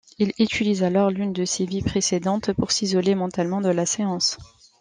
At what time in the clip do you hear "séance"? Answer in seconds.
3.85-4.39